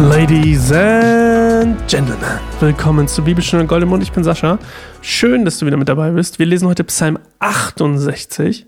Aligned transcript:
Ladies 0.00 0.72
and 0.72 1.76
Gentlemen, 1.86 2.24
willkommen 2.58 3.06
zu 3.06 3.22
Bibelstunde 3.22 3.66
Goldemund. 3.66 4.02
Ich 4.02 4.10
bin 4.10 4.24
Sascha. 4.24 4.58
Schön, 5.02 5.44
dass 5.44 5.58
du 5.58 5.66
wieder 5.66 5.76
mit 5.76 5.90
dabei 5.90 6.10
bist. 6.12 6.38
Wir 6.38 6.46
lesen 6.46 6.68
heute 6.68 6.84
Psalm 6.84 7.18
68. 7.38 8.66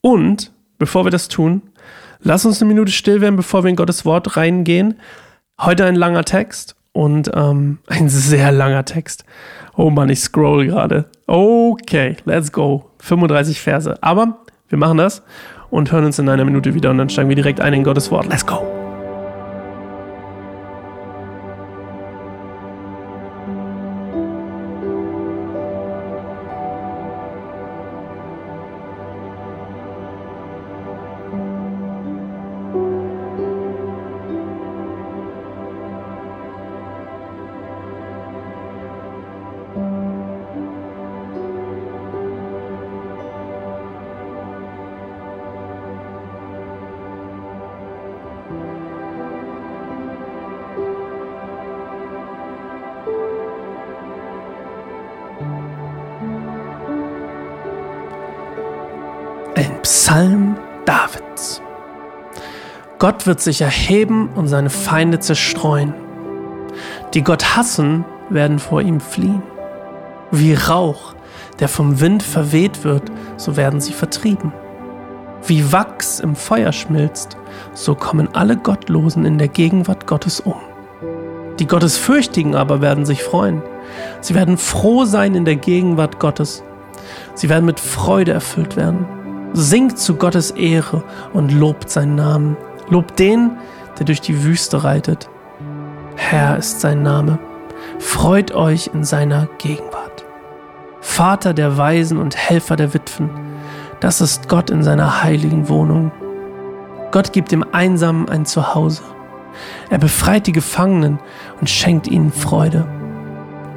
Und 0.00 0.52
bevor 0.78 1.04
wir 1.04 1.10
das 1.10 1.28
tun, 1.28 1.60
lass 2.20 2.46
uns 2.46 2.62
eine 2.62 2.68
Minute 2.68 2.90
still 2.90 3.20
werden, 3.20 3.36
bevor 3.36 3.64
wir 3.64 3.68
in 3.68 3.76
Gottes 3.76 4.06
Wort 4.06 4.38
reingehen. 4.38 4.98
Heute 5.60 5.84
ein 5.84 5.94
langer 5.94 6.24
Text 6.24 6.74
und 6.92 7.30
ähm, 7.34 7.80
ein 7.88 8.08
sehr 8.08 8.50
langer 8.50 8.86
Text. 8.86 9.26
Oh 9.76 9.90
Mann, 9.90 10.08
ich 10.08 10.20
scroll 10.20 10.68
gerade. 10.68 11.04
Okay, 11.26 12.16
let's 12.24 12.50
go. 12.50 12.90
35 13.00 13.60
Verse. 13.60 14.02
Aber 14.02 14.38
wir 14.70 14.78
machen 14.78 14.96
das 14.96 15.22
und 15.68 15.92
hören 15.92 16.06
uns 16.06 16.18
in 16.18 16.30
einer 16.30 16.46
Minute 16.46 16.72
wieder 16.72 16.92
und 16.92 16.96
dann 16.96 17.10
steigen 17.10 17.28
wir 17.28 17.36
direkt 17.36 17.60
ein 17.60 17.74
in 17.74 17.84
Gottes 17.84 18.10
Wort. 18.10 18.26
Let's 18.30 18.46
go. 18.46 18.85
Ein 59.56 59.80
Psalm 59.80 60.58
Davids. 60.84 61.62
Gott 62.98 63.26
wird 63.26 63.40
sich 63.40 63.62
erheben 63.62 64.28
und 64.34 64.48
seine 64.48 64.68
Feinde 64.68 65.18
zerstreuen. 65.18 65.94
Die 67.14 67.24
Gott 67.24 67.56
hassen, 67.56 68.04
werden 68.28 68.58
vor 68.58 68.82
ihm 68.82 69.00
fliehen. 69.00 69.42
Wie 70.30 70.52
Rauch, 70.52 71.14
der 71.58 71.68
vom 71.68 72.00
Wind 72.00 72.22
verweht 72.22 72.84
wird, 72.84 73.04
so 73.38 73.56
werden 73.56 73.80
sie 73.80 73.94
vertrieben. 73.94 74.52
Wie 75.46 75.72
Wachs 75.72 76.20
im 76.20 76.36
Feuer 76.36 76.72
schmilzt, 76.72 77.38
so 77.72 77.94
kommen 77.94 78.28
alle 78.34 78.58
Gottlosen 78.58 79.24
in 79.24 79.38
der 79.38 79.48
Gegenwart 79.48 80.06
Gottes 80.06 80.38
um. 80.40 80.60
Die 81.58 81.66
Gottesfürchtigen 81.66 82.54
aber 82.54 82.82
werden 82.82 83.06
sich 83.06 83.22
freuen. 83.22 83.62
Sie 84.20 84.34
werden 84.34 84.58
froh 84.58 85.06
sein 85.06 85.34
in 85.34 85.46
der 85.46 85.56
Gegenwart 85.56 86.20
Gottes. 86.20 86.62
Sie 87.32 87.48
werden 87.48 87.64
mit 87.64 87.80
Freude 87.80 88.32
erfüllt 88.32 88.76
werden. 88.76 89.06
Singt 89.52 89.98
zu 89.98 90.16
Gottes 90.16 90.50
Ehre 90.50 91.02
und 91.32 91.52
lobt 91.52 91.90
seinen 91.90 92.14
Namen. 92.14 92.56
Lobt 92.88 93.18
den, 93.18 93.52
der 93.98 94.06
durch 94.06 94.20
die 94.20 94.44
Wüste 94.44 94.84
reitet. 94.84 95.28
Herr 96.16 96.56
ist 96.56 96.80
sein 96.80 97.02
Name. 97.02 97.38
Freut 97.98 98.52
euch 98.52 98.90
in 98.92 99.04
seiner 99.04 99.48
Gegenwart. 99.58 100.24
Vater 101.00 101.54
der 101.54 101.76
Weisen 101.78 102.18
und 102.18 102.36
Helfer 102.36 102.76
der 102.76 102.92
Witwen. 102.92 103.30
Das 104.00 104.20
ist 104.20 104.48
Gott 104.48 104.70
in 104.70 104.82
seiner 104.82 105.22
heiligen 105.22 105.68
Wohnung. 105.68 106.12
Gott 107.12 107.32
gibt 107.32 107.52
dem 107.52 107.64
Einsamen 107.72 108.28
ein 108.28 108.44
Zuhause. 108.44 109.02
Er 109.88 109.98
befreit 109.98 110.46
die 110.46 110.52
Gefangenen 110.52 111.18
und 111.60 111.70
schenkt 111.70 112.08
ihnen 112.08 112.32
Freude. 112.32 112.86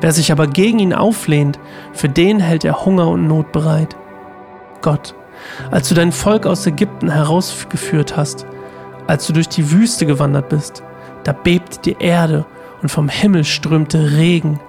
Wer 0.02 0.12
sich 0.12 0.32
aber 0.32 0.48
gegen 0.48 0.80
ihn 0.80 0.94
auflehnt, 0.94 1.60
für 1.94 2.10
den 2.10 2.40
hält 2.40 2.64
er 2.64 2.86
Hunger 2.86 3.08
und 3.10 3.28
Not 3.28 3.52
bereit. 3.52 3.96
Gott, 4.82 5.14
als 5.72 5.90
du 5.90 5.96
dein 5.96 6.12
Volk 6.12 6.46
aus 6.46 6.66
Ägypten 6.66 7.10
herausgeführt 7.10 8.18
hast, 8.18 8.46
als 9.08 9.28
du 9.28 9.34
durch 9.34 9.50
die 9.50 9.72
Wüste 9.72 10.06
gewandert 10.06 10.50
bist, 10.50 10.84
da 11.24 11.34
bebte 11.34 11.80
die 11.82 11.98
Erde 12.00 12.46
und 12.82 12.90
vom 12.90 13.10
Himmel 13.10 13.44
strömte 13.44 14.12
Regen 14.12 14.60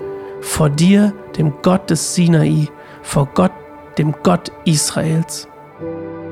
vor 0.41 0.71
dir, 0.71 1.13
dem 1.37 1.55
Gott 1.63 1.91
des 1.91 2.15
Sinai, 2.15 2.69
vor 3.03 3.29
Gott, 3.35 3.53
dem 3.99 4.15
Gott 4.23 4.51
Israels. 4.65 5.49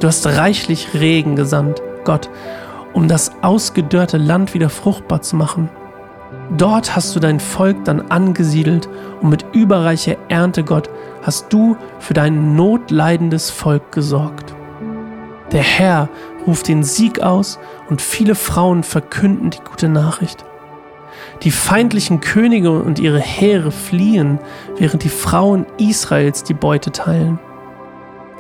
Du 0.01 0.07
hast 0.07 0.27
reichlich 0.27 0.95
Regen 0.95 1.37
gesandt, 1.37 1.83
Gott, 2.05 2.31
um 2.93 3.09
das 3.09 3.33
ausgedörrte 3.43 4.17
Land 4.17 4.55
wieder 4.55 4.71
fruchtbar 4.71 5.23
zu 5.23 5.37
machen. 5.37 5.69
Dort 6.57 6.97
hast 6.97 7.15
du 7.15 7.21
dein 7.21 7.41
Volk 7.41 7.85
dann 7.85 8.11
angesiedelt 8.11 8.89
und 9.21 9.29
mit 9.29 9.45
überreicher 9.53 10.17
Ernte, 10.29 10.65
Gott, 10.65 10.89
hast 11.23 11.53
du 11.53 11.77
für 11.99 12.15
dein 12.15 12.57
notleidendes 12.57 13.51
Volk 13.51 13.93
gesorgt. 13.93 14.55
Der 15.53 15.63
Herr 15.63 16.09
ruft 16.47 16.69
den 16.69 16.85
Sieg 16.85 17.21
aus 17.21 17.59
und 17.91 18.01
viele 18.01 18.35
Frauen 18.35 18.83
verkünden 18.83 19.51
die 19.51 19.61
gute 19.61 19.89
Nachricht. 19.89 20.45
Die 21.43 21.51
feindlichen 21.51 22.21
Könige 22.21 22.71
und 22.71 22.99
ihre 22.99 23.21
Heere 23.21 23.71
fliehen, 23.71 24.39
während 24.77 25.05
die 25.05 25.09
Frauen 25.09 25.67
Israels 25.79 26.45
die 26.45 26.55
Beute 26.55 26.93
teilen. 26.93 27.39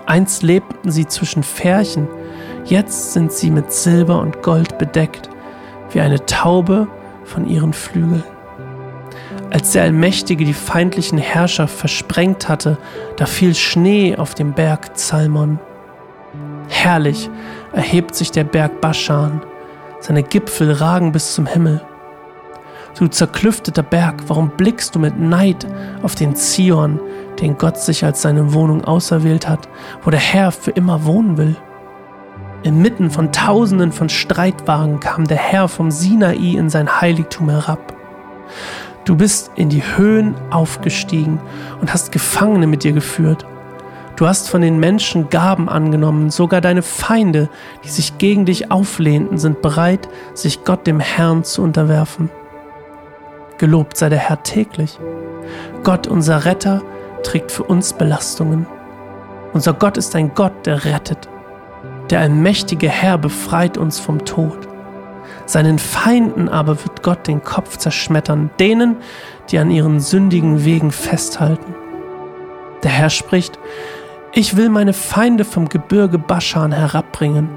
Einst 0.06 0.42
lebten 0.42 0.90
sie 0.90 1.06
zwischen 1.06 1.42
Färchen, 1.42 2.08
jetzt 2.64 3.12
sind 3.12 3.32
sie 3.32 3.50
mit 3.50 3.72
Silber 3.72 4.20
und 4.20 4.42
Gold 4.42 4.78
bedeckt, 4.78 5.28
wie 5.90 6.00
eine 6.00 6.24
Taube 6.24 6.88
von 7.28 7.46
ihren 7.46 7.72
Flügeln. 7.72 8.24
Als 9.50 9.72
der 9.72 9.82
Allmächtige 9.82 10.44
die 10.44 10.54
feindlichen 10.54 11.18
Herrscher 11.18 11.68
versprengt 11.68 12.48
hatte, 12.48 12.76
da 13.16 13.26
fiel 13.26 13.54
Schnee 13.54 14.16
auf 14.16 14.34
dem 14.34 14.52
Berg 14.52 14.98
Zalmon. 14.98 15.58
Herrlich 16.68 17.30
erhebt 17.72 18.14
sich 18.14 18.30
der 18.30 18.44
Berg 18.44 18.80
Baschan, 18.80 19.40
seine 20.00 20.22
Gipfel 20.22 20.72
ragen 20.72 21.12
bis 21.12 21.34
zum 21.34 21.46
Himmel. 21.46 21.80
Du 22.98 23.06
zerklüfteter 23.06 23.82
Berg, 23.82 24.24
warum 24.26 24.50
blickst 24.50 24.94
du 24.94 24.98
mit 24.98 25.18
Neid 25.18 25.66
auf 26.02 26.14
den 26.14 26.34
Zion, 26.34 27.00
den 27.40 27.56
Gott 27.56 27.78
sich 27.78 28.04
als 28.04 28.22
seine 28.22 28.52
Wohnung 28.52 28.84
auserwählt 28.84 29.48
hat, 29.48 29.68
wo 30.02 30.10
der 30.10 30.20
Herr 30.20 30.50
für 30.50 30.72
immer 30.72 31.04
wohnen 31.04 31.38
will? 31.38 31.56
Inmitten 32.64 33.10
von 33.10 33.30
Tausenden 33.30 33.92
von 33.92 34.08
Streitwagen 34.08 34.98
kam 34.98 35.26
der 35.26 35.36
Herr 35.36 35.68
vom 35.68 35.92
Sinai 35.92 36.34
in 36.34 36.70
sein 36.70 37.00
Heiligtum 37.00 37.48
herab. 37.48 37.94
Du 39.04 39.16
bist 39.16 39.52
in 39.54 39.68
die 39.68 39.82
Höhen 39.96 40.34
aufgestiegen 40.50 41.40
und 41.80 41.92
hast 41.92 42.10
Gefangene 42.10 42.66
mit 42.66 42.82
dir 42.82 42.92
geführt. 42.92 43.46
Du 44.16 44.26
hast 44.26 44.50
von 44.50 44.60
den 44.60 44.80
Menschen 44.80 45.30
Gaben 45.30 45.68
angenommen, 45.68 46.30
sogar 46.30 46.60
deine 46.60 46.82
Feinde, 46.82 47.48
die 47.84 47.88
sich 47.88 48.18
gegen 48.18 48.44
dich 48.44 48.72
auflehnten, 48.72 49.38
sind 49.38 49.62
bereit, 49.62 50.08
sich 50.34 50.64
Gott 50.64 50.86
dem 50.88 50.98
Herrn 50.98 51.44
zu 51.44 51.62
unterwerfen. 51.62 52.28
Gelobt 53.58 53.96
sei 53.96 54.08
der 54.08 54.18
Herr 54.18 54.42
täglich. 54.42 54.98
Gott, 55.84 56.08
unser 56.08 56.44
Retter, 56.44 56.82
trägt 57.22 57.52
für 57.52 57.62
uns 57.62 57.92
Belastungen. 57.92 58.66
Unser 59.52 59.74
Gott 59.74 59.96
ist 59.96 60.16
ein 60.16 60.34
Gott, 60.34 60.66
der 60.66 60.84
rettet. 60.84 61.28
Der 62.10 62.20
allmächtige 62.20 62.88
Herr 62.88 63.18
befreit 63.18 63.76
uns 63.76 64.00
vom 64.00 64.24
Tod. 64.24 64.68
Seinen 65.44 65.78
Feinden 65.78 66.48
aber 66.48 66.82
wird 66.84 67.02
Gott 67.02 67.26
den 67.26 67.42
Kopf 67.42 67.76
zerschmettern, 67.76 68.50
denen, 68.58 68.96
die 69.50 69.58
an 69.58 69.70
ihren 69.70 70.00
sündigen 70.00 70.64
Wegen 70.64 70.90
festhalten. 70.90 71.74
Der 72.82 72.90
Herr 72.90 73.10
spricht, 73.10 73.58
ich 74.32 74.56
will 74.56 74.68
meine 74.68 74.92
Feinde 74.92 75.44
vom 75.44 75.68
Gebirge 75.68 76.18
Baschan 76.18 76.72
herabbringen, 76.72 77.48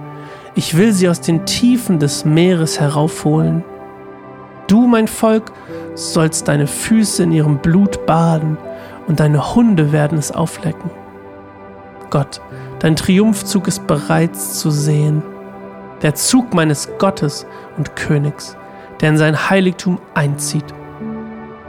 ich 0.55 0.75
will 0.75 0.91
sie 0.91 1.07
aus 1.07 1.21
den 1.21 1.45
Tiefen 1.45 1.99
des 1.99 2.25
Meeres 2.25 2.79
heraufholen. 2.79 3.63
Du, 4.67 4.87
mein 4.87 5.07
Volk, 5.07 5.51
sollst 5.95 6.47
deine 6.47 6.67
Füße 6.67 7.23
in 7.23 7.31
ihrem 7.31 7.59
Blut 7.59 8.05
baden, 8.05 8.57
und 9.07 9.19
deine 9.19 9.55
Hunde 9.55 9.91
werden 9.91 10.17
es 10.17 10.31
auflecken. 10.31 10.89
Gott, 12.09 12.41
dein 12.81 12.95
Triumphzug 12.95 13.67
ist 13.67 13.87
bereits 13.87 14.59
zu 14.59 14.69
sehen 14.71 15.23
der 16.01 16.15
Zug 16.15 16.53
meines 16.53 16.89
Gottes 16.97 17.45
und 17.77 17.95
Königs, 17.95 18.57
der 18.99 19.09
in 19.09 19.17
sein 19.17 19.49
Heiligtum 19.49 19.99
einzieht. 20.13 20.65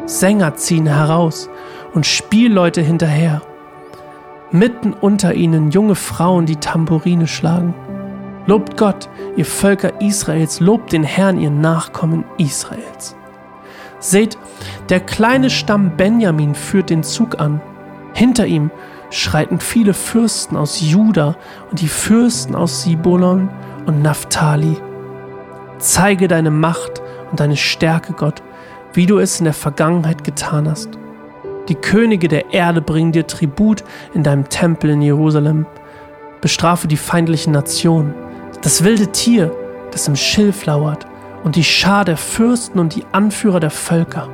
Sänger 0.06 0.56
ziehen 0.56 0.86
heraus 0.86 1.48
und 1.94 2.06
Spielleute 2.06 2.80
hinterher. 2.80 3.42
Mitten 4.50 4.92
unter 4.92 5.34
ihnen 5.34 5.70
junge 5.70 5.94
Frauen, 5.94 6.46
die 6.46 6.56
Tamburine 6.56 7.26
schlagen. 7.26 7.74
Lobt 8.46 8.76
Gott, 8.76 9.08
ihr 9.36 9.46
Völker 9.46 10.00
Israels, 10.00 10.60
lobt 10.60 10.92
den 10.92 11.04
Herrn, 11.04 11.38
ihr 11.38 11.50
Nachkommen 11.50 12.24
Israels. 12.38 13.16
Seht, 14.00 14.36
der 14.88 14.98
kleine 14.98 15.48
Stamm 15.48 15.96
Benjamin 15.96 16.54
führt 16.54 16.90
den 16.90 17.04
Zug 17.04 17.38
an. 17.38 17.60
Hinter 18.14 18.46
ihm 18.46 18.70
schreiten 19.12 19.60
viele 19.60 19.94
Fürsten 19.94 20.56
aus 20.56 20.80
Juda 20.80 21.36
und 21.70 21.80
die 21.80 21.88
Fürsten 21.88 22.54
aus 22.54 22.82
Sibolon 22.82 23.50
und 23.86 24.02
Naphtali. 24.02 24.76
Zeige 25.78 26.28
deine 26.28 26.50
Macht 26.50 27.02
und 27.30 27.40
deine 27.40 27.56
Stärke, 27.56 28.14
Gott, 28.14 28.42
wie 28.94 29.06
du 29.06 29.18
es 29.18 29.38
in 29.38 29.44
der 29.44 29.54
Vergangenheit 29.54 30.24
getan 30.24 30.68
hast. 30.68 30.88
Die 31.68 31.74
Könige 31.74 32.28
der 32.28 32.52
Erde 32.52 32.80
bringen 32.80 33.12
dir 33.12 33.26
Tribut 33.26 33.84
in 34.14 34.22
deinem 34.22 34.48
Tempel 34.48 34.90
in 34.90 35.02
Jerusalem. 35.02 35.66
Bestrafe 36.40 36.88
die 36.88 36.96
feindlichen 36.96 37.52
Nationen, 37.52 38.14
das 38.62 38.82
wilde 38.82 39.08
Tier, 39.12 39.52
das 39.92 40.08
im 40.08 40.16
Schilf 40.16 40.64
lauert, 40.66 41.06
und 41.44 41.56
die 41.56 41.64
Schar 41.64 42.04
der 42.04 42.16
Fürsten 42.16 42.80
und 42.80 42.94
die 42.94 43.04
Anführer 43.12 43.60
der 43.60 43.70
Völker. 43.70 44.28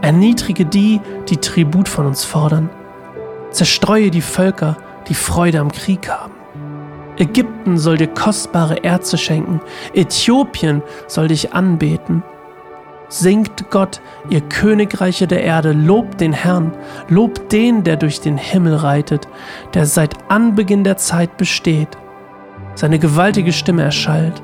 Erniedrige 0.00 0.64
die, 0.64 1.00
die 1.28 1.36
Tribut 1.36 1.88
von 1.88 2.06
uns 2.06 2.24
fordern. 2.24 2.70
Zerstreue 3.54 4.10
die 4.10 4.20
Völker, 4.20 4.76
die 5.08 5.14
Freude 5.14 5.60
am 5.60 5.70
Krieg 5.70 6.08
haben. 6.08 6.34
Ägypten 7.16 7.78
soll 7.78 7.96
dir 7.96 8.08
kostbare 8.08 8.82
Erze 8.82 9.16
schenken, 9.16 9.60
Äthiopien 9.94 10.82
soll 11.06 11.28
dich 11.28 11.54
anbeten. 11.54 12.24
Singt 13.08 13.70
Gott, 13.70 14.00
ihr 14.28 14.40
Königreiche 14.40 15.28
der 15.28 15.44
Erde, 15.44 15.70
lobt 15.70 16.20
den 16.20 16.32
Herrn, 16.32 16.72
lobt 17.08 17.52
den, 17.52 17.84
der 17.84 17.96
durch 17.96 18.20
den 18.20 18.36
Himmel 18.36 18.74
reitet, 18.74 19.28
der 19.72 19.86
seit 19.86 20.14
Anbeginn 20.28 20.82
der 20.82 20.96
Zeit 20.96 21.36
besteht. 21.36 21.96
Seine 22.74 22.98
gewaltige 22.98 23.52
Stimme 23.52 23.84
erschallt, 23.84 24.42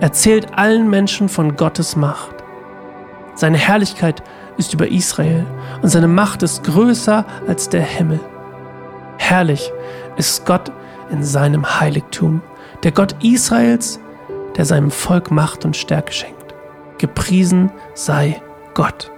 erzählt 0.00 0.58
allen 0.58 0.90
Menschen 0.90 1.28
von 1.28 1.54
Gottes 1.54 1.94
Macht. 1.94 2.34
Seine 3.36 3.58
Herrlichkeit 3.58 4.24
ist 4.56 4.74
über 4.74 4.88
Israel 4.88 5.46
und 5.80 5.90
seine 5.90 6.08
Macht 6.08 6.42
ist 6.42 6.64
größer 6.64 7.24
als 7.46 7.68
der 7.68 7.82
Himmel. 7.82 8.18
Herrlich 9.22 9.72
ist 10.16 10.44
Gott 10.46 10.72
in 11.10 11.22
seinem 11.22 11.78
Heiligtum, 11.78 12.42
der 12.82 12.90
Gott 12.90 13.14
Israels, 13.22 14.00
der 14.56 14.64
seinem 14.64 14.90
Volk 14.90 15.30
Macht 15.30 15.64
und 15.64 15.76
Stärke 15.76 16.12
schenkt. 16.12 16.54
Gepriesen 16.98 17.70
sei 17.94 18.42
Gott. 18.74 19.12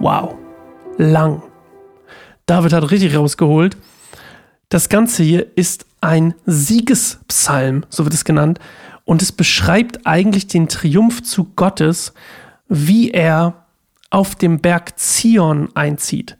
Wow, 0.00 0.34
lang. 0.98 1.40
David 2.46 2.72
hat 2.72 2.90
richtig 2.90 3.16
rausgeholt. 3.16 3.76
Das 4.70 4.88
Ganze 4.88 5.22
hier 5.22 5.46
ist 5.54 5.86
ein 6.00 6.34
Siegespsalm, 6.46 7.86
so 7.90 8.04
wird 8.04 8.12
es 8.12 8.24
genannt, 8.24 8.58
und 9.04 9.22
es 9.22 9.30
beschreibt 9.30 10.04
eigentlich 10.04 10.48
den 10.48 10.68
Triumphzug 10.68 11.54
Gottes, 11.54 12.12
wie 12.68 13.12
er 13.12 13.66
auf 14.10 14.34
dem 14.34 14.58
Berg 14.58 14.98
Zion 14.98 15.68
einzieht. 15.74 16.36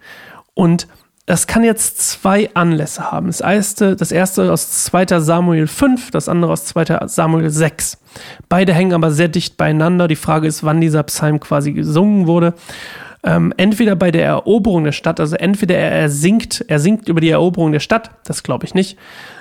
Und 0.54 0.88
das 1.28 1.46
kann 1.46 1.62
jetzt 1.62 2.00
zwei 2.00 2.48
Anlässe 2.54 3.12
haben. 3.12 3.26
Das 3.26 3.42
erste, 3.42 3.96
das 3.96 4.12
erste 4.12 4.50
aus 4.50 4.84
2. 4.84 5.20
Samuel 5.20 5.66
5, 5.66 6.10
das 6.10 6.26
andere 6.26 6.52
aus 6.52 6.64
2. 6.64 7.06
Samuel 7.06 7.50
6. 7.50 7.98
Beide 8.48 8.72
hängen 8.72 8.94
aber 8.94 9.10
sehr 9.10 9.28
dicht 9.28 9.58
beieinander. 9.58 10.08
Die 10.08 10.16
Frage 10.16 10.48
ist, 10.48 10.64
wann 10.64 10.80
dieser 10.80 11.02
Psalm 11.02 11.38
quasi 11.38 11.74
gesungen 11.74 12.26
wurde. 12.26 12.54
Ähm, 13.22 13.52
entweder 13.58 13.94
bei 13.94 14.10
der 14.10 14.24
Eroberung 14.24 14.84
der 14.84 14.92
Stadt, 14.92 15.20
also 15.20 15.36
entweder 15.36 15.76
er, 15.76 15.90
er 15.90 16.08
singt, 16.08 16.64
er 16.66 16.78
singt 16.78 17.10
über 17.10 17.20
die 17.20 17.28
Eroberung 17.28 17.72
der 17.72 17.80
Stadt, 17.80 18.10
das 18.24 18.42
glaube 18.42 18.64
ich 18.64 18.72
nicht, 18.72 18.96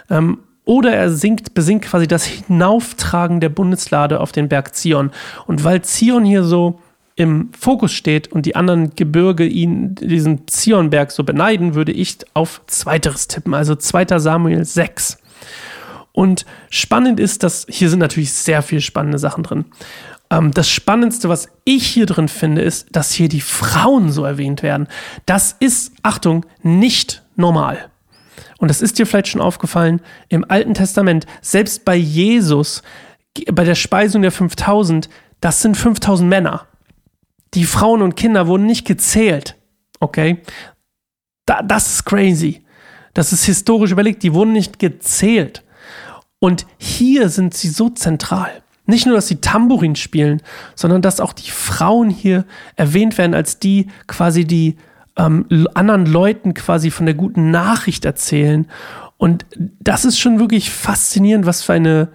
ähm, 0.10 0.40
oder 0.66 0.94
er 0.94 1.10
singt, 1.10 1.54
besingt 1.54 1.86
quasi 1.86 2.06
das 2.06 2.26
Hinauftragen 2.26 3.40
der 3.40 3.48
Bundeslade 3.48 4.20
auf 4.20 4.34
den 4.34 4.50
Berg 4.50 4.76
Zion. 4.76 5.12
Und 5.46 5.64
weil 5.64 5.84
Zion 5.84 6.26
hier 6.26 6.44
so 6.44 6.82
im 7.18 7.50
Fokus 7.52 7.92
steht 7.94 8.32
und 8.32 8.46
die 8.46 8.56
anderen 8.56 8.96
Gebirge 8.96 9.46
ihn, 9.46 9.96
diesen 9.96 10.48
Zionberg 10.48 11.12
so 11.12 11.24
beneiden, 11.24 11.74
würde 11.74 11.92
ich 11.92 12.20
auf 12.36 12.62
Zweiteres 12.68 13.28
tippen, 13.28 13.56
also 13.56 13.76
2. 13.76 14.20
Samuel 14.20 14.64
6. 14.64 15.18
Und 16.12 16.46
spannend 16.70 17.20
ist, 17.20 17.42
dass 17.42 17.66
hier 17.70 17.90
sind 17.90 18.00
natürlich 18.00 18.34
sehr 18.34 18.62
viele 18.62 18.82
spannende 18.82 19.18
Sachen 19.18 19.44
drin. 19.44 19.66
Ähm, 20.30 20.52
das 20.52 20.70
Spannendste, 20.70 21.28
was 21.28 21.50
ich 21.66 21.88
hier 21.88 22.06
drin 22.06 22.28
finde, 22.28 22.62
ist, 22.62 22.88
dass 22.92 23.12
hier 23.12 23.30
die 23.30 23.42
Frauen 23.42 24.12
so 24.12 24.24
erwähnt 24.24 24.62
werden. 24.62 24.88
Das 25.26 25.56
ist, 25.60 25.94
Achtung, 26.04 26.46
nicht 26.62 27.24
normal. 27.36 27.90
Und 28.60 28.70
das 28.70 28.84
ist 28.84 29.00
dir 29.00 29.08
vielleicht 29.08 29.30
schon 29.30 29.42
aufgefallen, 29.42 30.02
im 30.30 30.46
Alten 30.50 30.76
Testament, 30.76 31.26
selbst 31.42 31.84
bei 31.84 31.96
Jesus, 31.96 32.84
bei 33.52 33.64
der 33.64 33.76
Speisung 33.76 34.22
der 34.22 34.32
5000, 34.32 35.10
das 35.42 35.64
sind 35.64 35.76
5000 35.76 36.30
Männer. 36.30 36.68
Die 37.58 37.66
Frauen 37.66 38.04
und 38.04 38.16
Kinder 38.16 38.46
wurden 38.46 38.68
nicht 38.68 38.86
gezählt. 38.86 39.56
Okay? 40.00 40.44
Da, 41.48 41.64
das 41.64 41.88
ist 41.88 42.06
crazy. 42.06 42.62
Das 43.16 43.34
ist 43.34 43.46
historisch 43.46 43.90
überlegt. 43.90 44.22
Die 44.22 44.36
wurden 44.36 44.52
nicht 44.52 44.78
gezählt. 44.78 45.64
Und 46.38 46.68
hier 46.78 47.30
sind 47.30 47.56
sie 47.56 47.70
so 47.70 47.90
zentral. 47.90 48.62
Nicht 48.86 49.08
nur, 49.08 49.16
dass 49.16 49.28
sie 49.28 49.42
Tambourin 49.42 49.96
spielen, 49.96 50.44
sondern 50.76 51.02
dass 51.02 51.20
auch 51.20 51.34
die 51.34 51.50
Frauen 51.50 52.12
hier 52.12 52.46
erwähnt 52.76 53.18
werden 53.18 53.34
als 53.34 53.58
die 53.58 53.88
quasi 54.06 54.46
die 54.46 54.78
ähm, 55.18 55.48
anderen 55.74 56.06
Leuten 56.06 56.54
quasi 56.54 56.92
von 56.92 57.08
der 57.08 57.16
guten 57.16 57.50
Nachricht 57.50 58.06
erzählen. 58.06 58.68
Und 59.18 59.48
das 59.80 60.06
ist 60.06 60.20
schon 60.20 60.38
wirklich 60.38 60.70
faszinierend, 60.70 61.48
was 61.48 61.64
für 61.64 61.74
eine 61.74 62.10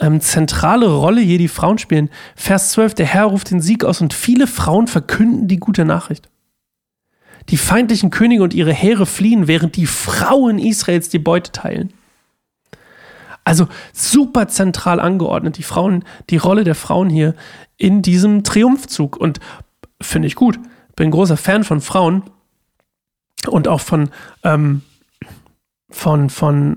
ähm, 0.00 0.20
zentrale 0.20 0.88
Rolle 0.88 1.20
hier 1.20 1.38
die 1.38 1.48
Frauen 1.48 1.78
spielen. 1.78 2.10
Vers 2.34 2.72
12, 2.72 2.94
der 2.94 3.06
Herr 3.06 3.26
ruft 3.26 3.50
den 3.50 3.60
Sieg 3.60 3.84
aus 3.84 4.00
und 4.00 4.14
viele 4.14 4.46
Frauen 4.46 4.86
verkünden 4.86 5.46
die 5.46 5.58
gute 5.58 5.84
Nachricht. 5.84 6.28
Die 7.50 7.56
feindlichen 7.56 8.10
Könige 8.10 8.42
und 8.42 8.54
ihre 8.54 8.72
Heere 8.72 9.06
fliehen, 9.06 9.46
während 9.46 9.76
die 9.76 9.86
Frauen 9.86 10.58
Israels 10.58 11.08
die 11.08 11.18
Beute 11.18 11.52
teilen. 11.52 11.92
Also 13.44 13.68
super 13.92 14.48
zentral 14.48 15.00
angeordnet, 15.00 15.58
die 15.58 15.62
Frauen, 15.62 16.04
die 16.28 16.36
Rolle 16.36 16.64
der 16.64 16.74
Frauen 16.74 17.10
hier 17.10 17.34
in 17.76 18.02
diesem 18.02 18.44
Triumphzug. 18.44 19.16
Und 19.16 19.40
finde 20.00 20.28
ich 20.28 20.34
gut. 20.34 20.58
Bin 20.96 21.10
großer 21.10 21.36
Fan 21.36 21.64
von 21.64 21.80
Frauen 21.80 22.22
und 23.48 23.68
auch 23.68 23.80
von, 23.80 24.10
ähm, 24.44 24.82
von, 25.90 26.30
von 26.30 26.76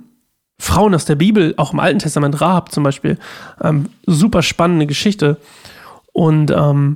Frauen 0.63 0.95
aus 0.95 1.03
der 1.03 1.15
Bibel, 1.15 1.53
auch 1.57 1.73
im 1.73 1.81
Alten 1.81 1.99
Testament, 1.99 2.39
Rahab 2.39 2.71
zum 2.71 2.85
Beispiel, 2.85 3.17
ähm, 3.61 3.89
super 4.05 4.41
spannende 4.41 4.87
Geschichte. 4.87 5.37
Und 6.13 6.51
ähm, 6.51 6.95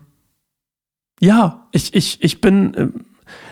ja, 1.19 1.67
ich, 1.73 1.93
ich, 1.93 2.23
ich 2.23 2.39
bin, 2.39 2.73
äh, 2.75 2.87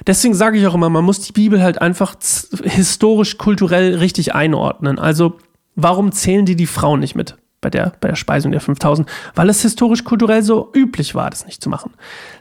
deswegen 0.07 0.33
sage 0.33 0.57
ich 0.57 0.65
auch 0.67 0.73
immer, 0.73 0.89
man 0.89 1.03
muss 1.03 1.19
die 1.19 1.33
Bibel 1.33 1.61
halt 1.61 1.81
einfach 1.81 2.15
historisch, 2.63 3.37
kulturell 3.37 3.95
richtig 3.95 4.33
einordnen. 4.33 4.99
Also, 4.99 5.37
warum 5.75 6.13
zählen 6.13 6.45
die 6.45 6.55
die 6.55 6.65
Frauen 6.65 7.01
nicht 7.01 7.15
mit? 7.15 7.35
Bei 7.59 7.69
der, 7.69 7.91
bei 7.99 8.07
der 8.07 8.15
Speisung 8.15 8.53
der 8.53 8.61
5000, 8.61 9.09
weil 9.33 9.49
es 9.49 9.63
historisch 9.63 10.05
kulturell 10.05 10.43
so 10.43 10.71
üblich 10.73 11.13
war, 11.13 11.29
das 11.29 11.45
nicht 11.45 11.61
zu 11.61 11.69
machen. 11.69 11.91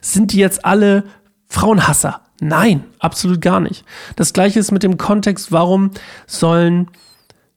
Sind 0.00 0.32
die 0.32 0.38
jetzt 0.38 0.64
alle 0.64 1.04
Frauenhasser? 1.48 2.20
Nein, 2.40 2.84
absolut 3.00 3.40
gar 3.40 3.58
nicht. 3.58 3.84
Das 4.14 4.32
gleiche 4.32 4.60
ist 4.60 4.70
mit 4.70 4.84
dem 4.84 4.96
Kontext, 4.96 5.50
warum 5.50 5.90
sollen 6.28 6.88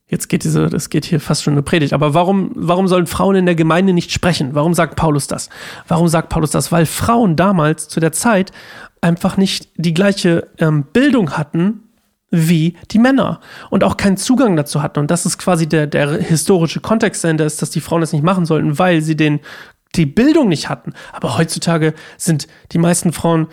Jetzt 0.09 0.29
geht 0.29 0.45
diese, 0.45 0.69
das 0.69 0.89
geht 0.89 1.03
hier 1.03 1.19
fast 1.19 1.43
schon 1.43 1.53
eine 1.53 1.63
Predigt. 1.63 1.91
Aber 1.91 2.13
warum, 2.13 2.51
warum 2.55 2.87
sollen 2.87 3.07
Frauen 3.07 3.35
in 3.35 3.45
der 3.45 3.55
Gemeinde 3.55 3.91
nicht 3.91 4.11
sprechen? 4.11 4.55
Warum 4.55 4.73
sagt 4.73 4.95
Paulus 4.95 5.27
das? 5.27 5.49
Warum 5.87 6.07
sagt 6.07 6.29
Paulus 6.29 6.51
das? 6.51 6.71
Weil 6.71 6.85
Frauen 6.85 7.35
damals 7.35 7.89
zu 7.89 7.99
der 7.99 8.13
Zeit 8.13 8.53
einfach 9.01 9.35
nicht 9.35 9.69
die 9.75 9.93
gleiche 9.93 10.47
ähm, 10.59 10.83
Bildung 10.93 11.31
hatten 11.37 11.83
wie 12.29 12.75
die 12.91 12.99
Männer 12.99 13.39
und 13.69 13.83
auch 13.83 13.97
keinen 13.97 14.17
Zugang 14.17 14.55
dazu 14.55 14.81
hatten. 14.81 14.99
Und 14.99 15.11
das 15.11 15.25
ist 15.25 15.37
quasi 15.37 15.67
der, 15.67 15.87
der 15.87 16.21
historische 16.21 16.79
Kontext 16.79 17.23
dahinter 17.23 17.45
ist, 17.45 17.61
dass 17.61 17.69
die 17.69 17.81
Frauen 17.81 18.01
das 18.01 18.13
nicht 18.13 18.23
machen 18.23 18.45
sollten, 18.45 18.79
weil 18.79 19.01
sie 19.01 19.15
den, 19.15 19.39
die 19.95 20.05
Bildung 20.05 20.47
nicht 20.47 20.69
hatten. 20.69 20.93
Aber 21.13 21.37
heutzutage 21.37 21.93
sind 22.17 22.47
die 22.71 22.77
meisten 22.77 23.13
Frauen 23.13 23.47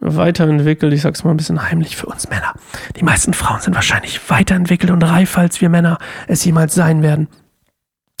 weiterentwickelt, 0.00 0.92
ich 0.92 1.02
sag's 1.02 1.24
mal 1.24 1.30
ein 1.30 1.36
bisschen 1.36 1.70
heimlich 1.70 1.96
für 1.96 2.06
uns 2.06 2.28
Männer. 2.28 2.54
Die 2.96 3.04
meisten 3.04 3.34
Frauen 3.34 3.60
sind 3.60 3.74
wahrscheinlich 3.74 4.30
weiterentwickelt 4.30 4.90
und 4.90 5.02
reifer, 5.02 5.42
als 5.42 5.60
wir 5.60 5.68
Männer 5.68 5.98
es 6.26 6.44
jemals 6.44 6.74
sein 6.74 7.02
werden. 7.02 7.28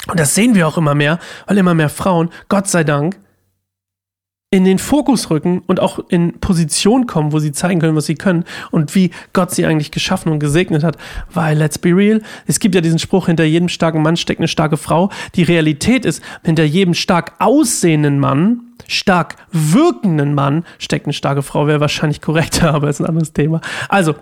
Und 0.08 0.20
das 0.20 0.34
sehen 0.34 0.54
wir 0.54 0.66
auch 0.68 0.78
immer 0.78 0.94
mehr, 0.94 1.18
weil 1.46 1.58
immer 1.58 1.74
mehr 1.74 1.88
Frauen, 1.88 2.30
Gott 2.48 2.68
sei 2.68 2.84
Dank, 2.84 3.18
in 4.52 4.64
den 4.64 4.80
Fokus 4.80 5.30
rücken 5.30 5.62
und 5.66 5.78
auch 5.78 6.00
in 6.08 6.40
Position 6.40 7.06
kommen, 7.06 7.32
wo 7.32 7.38
sie 7.38 7.52
zeigen 7.52 7.78
können, 7.80 7.94
was 7.94 8.06
sie 8.06 8.16
können 8.16 8.44
und 8.72 8.96
wie 8.96 9.12
Gott 9.32 9.52
sie 9.52 9.64
eigentlich 9.64 9.92
geschaffen 9.92 10.32
und 10.32 10.40
gesegnet 10.40 10.82
hat. 10.82 10.96
Weil, 11.32 11.56
let's 11.56 11.78
be 11.78 11.90
real, 11.90 12.20
es 12.48 12.58
gibt 12.58 12.74
ja 12.74 12.80
diesen 12.80 12.98
Spruch, 12.98 13.26
hinter 13.26 13.44
jedem 13.44 13.68
starken 13.68 14.02
Mann 14.02 14.16
steckt 14.16 14.40
eine 14.40 14.48
starke 14.48 14.76
Frau. 14.76 15.10
Die 15.36 15.44
Realität 15.44 16.04
ist, 16.04 16.20
hinter 16.42 16.64
jedem 16.64 16.94
stark 16.94 17.34
aussehenden 17.38 18.18
Mann 18.18 18.69
stark 18.90 19.36
wirkenden 19.52 20.34
Mann 20.34 20.64
steckt 20.78 21.06
eine 21.06 21.12
starke 21.12 21.42
Frau, 21.42 21.66
wäre 21.66 21.80
wahrscheinlich 21.80 22.20
korrekter, 22.20 22.74
aber 22.74 22.88
ist 22.88 23.00
ein 23.00 23.06
anderes 23.06 23.32
Thema. 23.32 23.60
Also, 23.88 24.14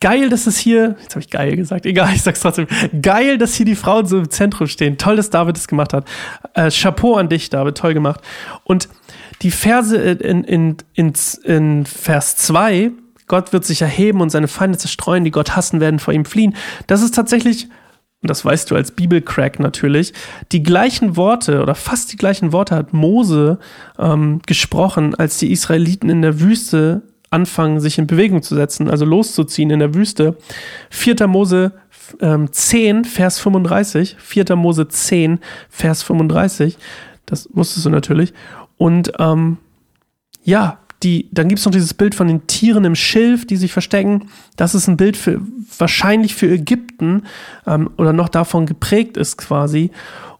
geil, 0.00 0.28
dass 0.28 0.46
es 0.46 0.58
hier, 0.58 0.96
jetzt 1.02 1.14
habe 1.14 1.20
ich 1.20 1.30
geil 1.30 1.56
gesagt, 1.56 1.86
egal, 1.86 2.10
ich 2.14 2.22
sag's 2.22 2.40
trotzdem, 2.40 2.66
geil, 3.00 3.38
dass 3.38 3.54
hier 3.54 3.66
die 3.66 3.74
Frauen 3.74 4.06
so 4.06 4.18
im 4.18 4.30
Zentrum 4.30 4.68
stehen. 4.68 4.98
Toll, 4.98 5.16
dass 5.16 5.30
David 5.30 5.56
es 5.56 5.66
gemacht 5.66 5.92
hat. 5.92 6.06
Äh, 6.54 6.70
Chapeau 6.70 7.16
an 7.16 7.28
dich, 7.28 7.50
David, 7.50 7.76
toll 7.76 7.94
gemacht. 7.94 8.20
Und 8.64 8.88
die 9.42 9.50
Verse 9.50 9.96
in, 9.96 10.44
in, 10.44 10.76
in, 10.94 11.12
in 11.44 11.86
Vers 11.86 12.36
2, 12.36 12.92
Gott 13.26 13.52
wird 13.52 13.64
sich 13.64 13.82
erheben 13.82 14.20
und 14.20 14.30
seine 14.30 14.48
Feinde 14.48 14.78
zerstreuen, 14.78 15.24
die 15.24 15.30
Gott 15.30 15.56
hassen 15.56 15.80
werden, 15.80 15.98
vor 15.98 16.14
ihm 16.14 16.24
fliehen, 16.24 16.54
das 16.86 17.02
ist 17.02 17.14
tatsächlich 17.14 17.68
und 18.22 18.30
das 18.30 18.44
weißt 18.44 18.70
du 18.70 18.76
als 18.76 18.92
Bibelcrack 18.92 19.58
natürlich, 19.58 20.12
die 20.52 20.62
gleichen 20.62 21.16
Worte 21.16 21.60
oder 21.60 21.74
fast 21.74 22.12
die 22.12 22.16
gleichen 22.16 22.52
Worte 22.52 22.76
hat 22.76 22.92
Mose 22.92 23.58
ähm, 23.98 24.40
gesprochen, 24.46 25.14
als 25.16 25.38
die 25.38 25.50
Israeliten 25.50 26.08
in 26.08 26.22
der 26.22 26.40
Wüste 26.40 27.02
anfangen, 27.30 27.80
sich 27.80 27.98
in 27.98 28.06
Bewegung 28.06 28.42
zu 28.42 28.54
setzen, 28.54 28.88
also 28.88 29.04
loszuziehen 29.04 29.70
in 29.70 29.80
der 29.80 29.94
Wüste. 29.94 30.36
4. 30.90 31.26
Mose 31.26 31.72
ähm, 32.20 32.52
10, 32.52 33.04
Vers 33.04 33.40
35. 33.40 34.16
4. 34.18 34.54
Mose 34.54 34.86
10, 34.86 35.40
Vers 35.68 36.02
35. 36.04 36.78
Das 37.26 37.48
wusstest 37.52 37.86
du 37.86 37.90
natürlich. 37.90 38.34
Und 38.76 39.12
ähm, 39.18 39.58
ja, 40.44 40.78
die, 41.02 41.28
dann 41.32 41.48
gibt 41.48 41.58
es 41.58 41.64
noch 41.64 41.72
dieses 41.72 41.94
Bild 41.94 42.14
von 42.14 42.28
den 42.28 42.46
Tieren 42.46 42.84
im 42.84 42.94
Schilf, 42.94 43.46
die 43.46 43.56
sich 43.56 43.72
verstecken. 43.72 44.28
Das 44.56 44.74
ist 44.74 44.88
ein 44.88 44.96
Bild 44.96 45.16
für 45.16 45.40
wahrscheinlich 45.78 46.34
für 46.34 46.48
Ägypten 46.48 47.24
ähm, 47.66 47.90
oder 47.96 48.12
noch 48.12 48.28
davon 48.28 48.66
geprägt 48.66 49.16
ist 49.16 49.36
quasi. 49.36 49.90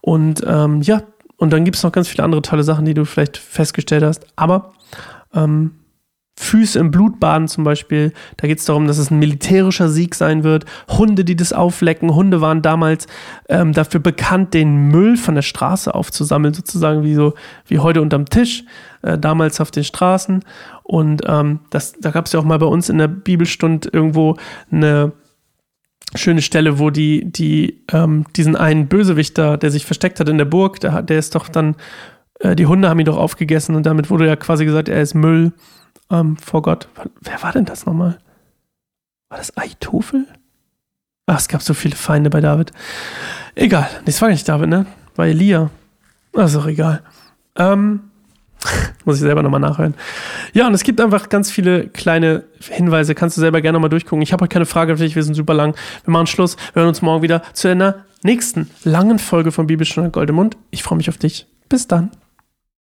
Und 0.00 0.42
ähm, 0.46 0.82
ja, 0.82 1.02
und 1.36 1.52
dann 1.52 1.64
gibt 1.64 1.76
es 1.76 1.82
noch 1.82 1.92
ganz 1.92 2.08
viele 2.08 2.22
andere 2.22 2.42
tolle 2.42 2.62
Sachen, 2.62 2.84
die 2.84 2.94
du 2.94 3.04
vielleicht 3.04 3.36
festgestellt 3.36 4.04
hast. 4.04 4.26
Aber 4.36 4.72
ähm, 5.34 5.72
Füße 6.38 6.78
im 6.78 6.90
Blut 6.90 7.20
baden 7.20 7.46
zum 7.46 7.62
Beispiel. 7.62 8.12
Da 8.38 8.48
geht 8.48 8.58
es 8.58 8.64
darum, 8.64 8.86
dass 8.86 8.98
es 8.98 9.10
ein 9.10 9.18
militärischer 9.18 9.88
Sieg 9.88 10.14
sein 10.14 10.44
wird. 10.44 10.64
Hunde, 10.88 11.24
die 11.24 11.36
das 11.36 11.52
auflecken. 11.52 12.14
Hunde 12.14 12.40
waren 12.40 12.62
damals 12.62 13.06
ähm, 13.48 13.72
dafür 13.72 14.00
bekannt, 14.00 14.54
den 14.54 14.88
Müll 14.88 15.16
von 15.16 15.34
der 15.34 15.42
Straße 15.42 15.94
aufzusammeln, 15.94 16.54
sozusagen 16.54 17.02
wie 17.02 17.14
so 17.14 17.34
wie 17.66 17.78
heute 17.78 18.00
unterm 18.00 18.26
Tisch, 18.26 18.64
äh, 19.02 19.18
damals 19.18 19.60
auf 19.60 19.70
den 19.70 19.84
Straßen. 19.84 20.42
Und 20.82 21.22
ähm, 21.26 21.60
das, 21.70 21.92
da 22.00 22.10
gab 22.10 22.26
es 22.26 22.32
ja 22.32 22.40
auch 22.40 22.44
mal 22.44 22.58
bei 22.58 22.66
uns 22.66 22.88
in 22.88 22.98
der 22.98 23.08
Bibelstunde 23.08 23.90
irgendwo 23.92 24.36
eine 24.70 25.12
schöne 26.14 26.42
Stelle, 26.42 26.78
wo 26.78 26.90
die, 26.90 27.30
die 27.30 27.84
ähm, 27.92 28.24
diesen 28.36 28.56
einen 28.56 28.88
Bösewichter, 28.88 29.58
der 29.58 29.70
sich 29.70 29.84
versteckt 29.84 30.18
hat 30.18 30.28
in 30.28 30.38
der 30.38 30.44
Burg, 30.46 30.80
der, 30.80 31.02
der 31.02 31.18
ist 31.18 31.34
doch 31.34 31.48
dann, 31.48 31.76
äh, 32.40 32.56
die 32.56 32.66
Hunde 32.66 32.88
haben 32.88 33.00
ihn 33.00 33.06
doch 33.06 33.18
aufgegessen 33.18 33.74
und 33.74 33.86
damit 33.86 34.10
wurde 34.10 34.26
ja 34.26 34.36
quasi 34.36 34.64
gesagt, 34.64 34.88
er 34.88 35.00
ist 35.00 35.14
Müll 35.14 35.52
ähm, 36.12 36.36
vor 36.36 36.62
Gott. 36.62 36.88
Wer 37.20 37.42
war 37.42 37.52
denn 37.52 37.64
das 37.64 37.86
nochmal? 37.86 38.18
War 39.28 39.38
das 39.38 39.56
Aitofel? 39.56 40.26
Ach, 41.26 41.38
es 41.38 41.48
gab 41.48 41.62
so 41.62 41.74
viele 41.74 41.96
Feinde 41.96 42.30
bei 42.30 42.40
David. 42.40 42.72
Egal, 43.54 43.88
das 44.04 44.20
war 44.20 44.28
nicht 44.28 44.48
David, 44.48 44.68
ne? 44.68 44.86
War 45.16 45.26
Elia. 45.26 45.70
Also 46.34 46.66
egal. 46.66 47.02
Ähm, 47.56 48.10
muss 49.04 49.16
ich 49.16 49.22
selber 49.22 49.42
nochmal 49.42 49.60
nachhören. 49.60 49.94
Ja, 50.52 50.66
und 50.66 50.74
es 50.74 50.82
gibt 50.82 51.00
einfach 51.00 51.28
ganz 51.28 51.50
viele 51.50 51.88
kleine 51.88 52.44
Hinweise. 52.60 53.14
Kannst 53.14 53.36
du 53.36 53.40
selber 53.40 53.60
gerne 53.60 53.76
nochmal 53.76 53.90
durchgucken. 53.90 54.22
Ich 54.22 54.32
habe 54.32 54.42
heute 54.42 54.52
keine 54.52 54.66
Frage 54.66 54.96
für 54.96 55.04
dich, 55.04 55.16
wir 55.16 55.22
sind 55.22 55.34
super 55.34 55.54
lang. 55.54 55.74
Wir 56.04 56.12
machen 56.12 56.26
Schluss. 56.26 56.56
Wir 56.72 56.80
hören 56.80 56.88
uns 56.88 57.02
morgen 57.02 57.22
wieder 57.22 57.42
zu 57.52 57.68
einer 57.68 58.04
nächsten 58.22 58.70
langen 58.84 59.18
Folge 59.18 59.52
von 59.52 59.66
Bibelstunde 59.66 60.10
Goldemund. 60.10 60.56
Ich 60.70 60.82
freue 60.82 60.96
mich 60.96 61.08
auf 61.08 61.18
dich. 61.18 61.46
Bis 61.68 61.88
dann. 61.88 62.10